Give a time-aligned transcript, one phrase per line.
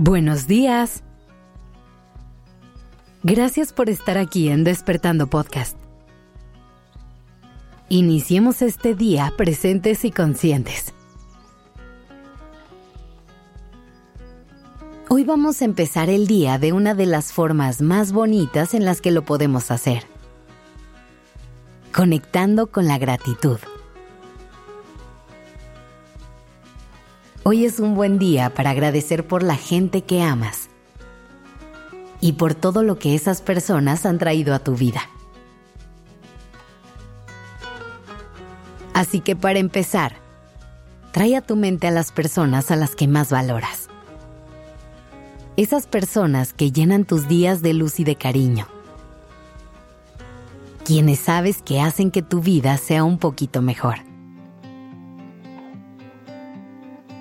[0.00, 1.02] Buenos días.
[3.24, 5.76] Gracias por estar aquí en Despertando Podcast.
[7.88, 10.94] Iniciemos este día presentes y conscientes.
[15.08, 19.00] Hoy vamos a empezar el día de una de las formas más bonitas en las
[19.00, 20.04] que lo podemos hacer.
[21.92, 23.58] Conectando con la gratitud.
[27.50, 30.68] Hoy es un buen día para agradecer por la gente que amas
[32.20, 35.00] y por todo lo que esas personas han traído a tu vida.
[38.92, 40.16] Así que para empezar,
[41.10, 43.88] trae a tu mente a las personas a las que más valoras.
[45.56, 48.66] Esas personas que llenan tus días de luz y de cariño.
[50.84, 54.07] Quienes sabes que hacen que tu vida sea un poquito mejor.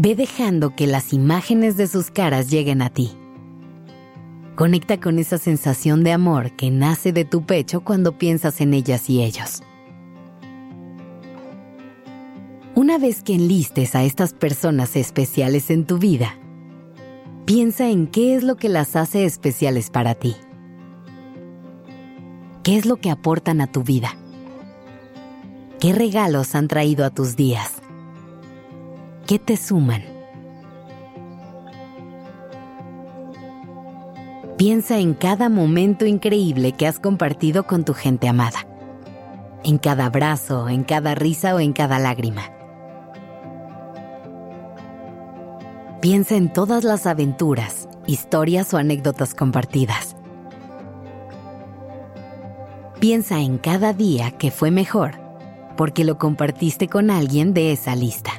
[0.00, 3.10] Ve dejando que las imágenes de sus caras lleguen a ti.
[4.54, 9.10] Conecta con esa sensación de amor que nace de tu pecho cuando piensas en ellas
[9.10, 9.60] y ellos.
[12.76, 16.38] Una vez que enlistes a estas personas especiales en tu vida,
[17.44, 20.36] piensa en qué es lo que las hace especiales para ti.
[22.62, 24.16] ¿Qué es lo que aportan a tu vida?
[25.80, 27.77] ¿Qué regalos han traído a tus días?
[29.28, 30.02] ¿Qué te suman?
[34.56, 38.66] Piensa en cada momento increíble que has compartido con tu gente amada.
[39.64, 42.40] En cada abrazo, en cada risa o en cada lágrima.
[46.00, 50.16] Piensa en todas las aventuras, historias o anécdotas compartidas.
[52.98, 55.20] Piensa en cada día que fue mejor
[55.76, 58.37] porque lo compartiste con alguien de esa lista.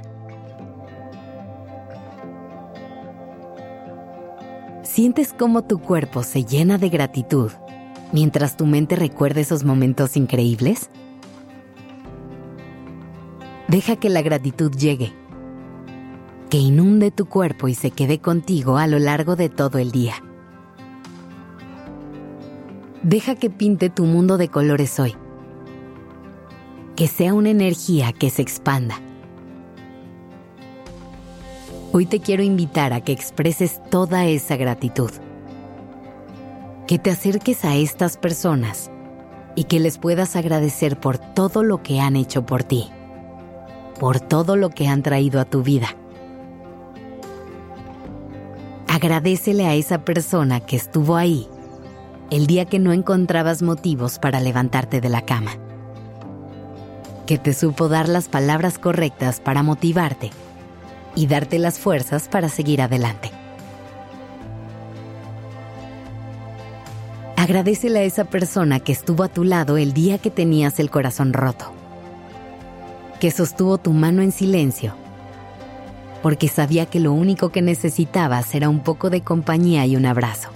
[5.00, 7.52] ¿Sientes cómo tu cuerpo se llena de gratitud
[8.12, 10.90] mientras tu mente recuerda esos momentos increíbles?
[13.70, 15.14] Deja que la gratitud llegue,
[16.50, 20.16] que inunde tu cuerpo y se quede contigo a lo largo de todo el día.
[23.02, 25.16] Deja que pinte tu mundo de colores hoy,
[26.98, 29.00] que sea una energía que se expanda
[31.92, 35.10] Hoy te quiero invitar a que expreses toda esa gratitud.
[36.86, 38.92] Que te acerques a estas personas
[39.56, 42.92] y que les puedas agradecer por todo lo que han hecho por ti,
[44.00, 45.88] por todo lo que han traído a tu vida.
[48.88, 51.48] Agradecele a esa persona que estuvo ahí
[52.30, 55.54] el día que no encontrabas motivos para levantarte de la cama.
[57.26, 60.30] Que te supo dar las palabras correctas para motivarte
[61.16, 63.32] y darte las fuerzas para seguir adelante.
[67.36, 71.34] Agradecele a esa persona que estuvo a tu lado el día que tenías el corazón
[71.34, 71.72] roto,
[73.20, 74.94] que sostuvo tu mano en silencio,
[76.22, 80.50] porque sabía que lo único que necesitabas era un poco de compañía y un abrazo.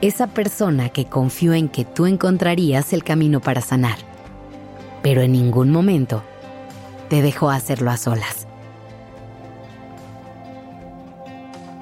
[0.00, 3.98] Esa persona que confió en que tú encontrarías el camino para sanar,
[5.02, 6.24] pero en ningún momento
[7.12, 8.48] te dejó hacerlo a solas.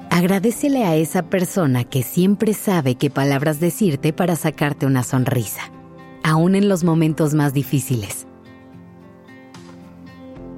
[0.09, 5.61] Agradecele a esa persona que siempre sabe qué palabras decirte para sacarte una sonrisa,
[6.21, 8.27] aún en los momentos más difíciles.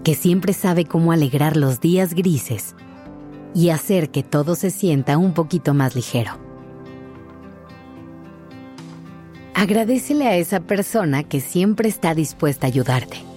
[0.03, 2.73] Que siempre sabe cómo alegrar los días grises
[3.53, 6.31] y hacer que todo se sienta un poquito más ligero.
[9.53, 13.32] Agradecele a esa persona que siempre está dispuesta a ayudarte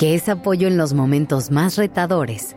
[0.00, 2.56] que es apoyo en los momentos más retadores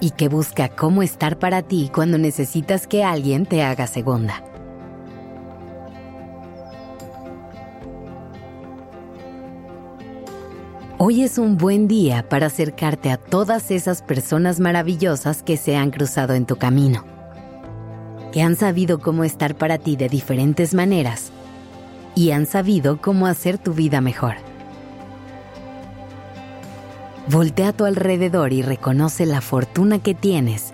[0.00, 4.42] y que busca cómo estar para ti cuando necesitas que alguien te haga segunda.
[10.98, 15.92] Hoy es un buen día para acercarte a todas esas personas maravillosas que se han
[15.92, 17.04] cruzado en tu camino,
[18.32, 21.30] que han sabido cómo estar para ti de diferentes maneras
[22.16, 24.47] y han sabido cómo hacer tu vida mejor.
[27.30, 30.72] Voltea a tu alrededor y reconoce la fortuna que tienes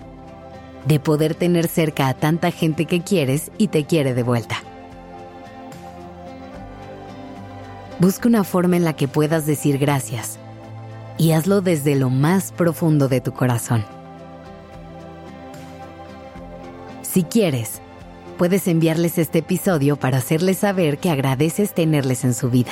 [0.87, 4.55] de poder tener cerca a tanta gente que quieres y te quiere de vuelta.
[7.99, 10.39] Busca una forma en la que puedas decir gracias
[11.17, 13.83] y hazlo desde lo más profundo de tu corazón.
[17.01, 17.81] Si quieres,
[18.37, 22.71] puedes enviarles este episodio para hacerles saber que agradeces tenerles en su vida.